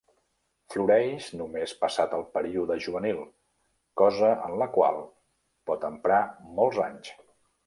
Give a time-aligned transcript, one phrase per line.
[0.75, 3.19] Floreix només passat el període juvenil,
[4.03, 4.99] cosa en la qual
[5.73, 6.23] pot emprar
[6.63, 7.15] molts anys.